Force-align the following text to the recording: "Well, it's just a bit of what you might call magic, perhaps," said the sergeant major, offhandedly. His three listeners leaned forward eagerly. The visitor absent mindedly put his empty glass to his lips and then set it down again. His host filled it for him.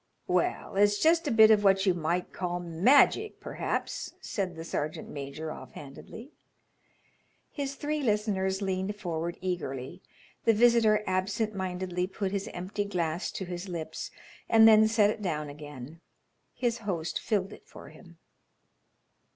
"Well, 0.25 0.77
it's 0.77 0.97
just 0.97 1.27
a 1.27 1.31
bit 1.31 1.51
of 1.51 1.63
what 1.63 1.85
you 1.85 1.93
might 1.93 2.33
call 2.33 2.59
magic, 2.59 3.39
perhaps," 3.39 4.15
said 4.19 4.55
the 4.55 4.63
sergeant 4.63 5.09
major, 5.09 5.51
offhandedly. 5.53 6.31
His 7.51 7.75
three 7.75 8.01
listeners 8.01 8.63
leaned 8.63 8.95
forward 8.95 9.37
eagerly. 9.41 10.01
The 10.43 10.55
visitor 10.55 11.03
absent 11.05 11.53
mindedly 11.53 12.07
put 12.07 12.31
his 12.31 12.47
empty 12.47 12.85
glass 12.85 13.31
to 13.33 13.45
his 13.45 13.69
lips 13.69 14.09
and 14.49 14.67
then 14.67 14.87
set 14.87 15.11
it 15.11 15.21
down 15.21 15.49
again. 15.51 16.01
His 16.55 16.79
host 16.79 17.19
filled 17.21 17.53
it 17.53 17.67
for 17.67 17.89
him. 17.89 18.17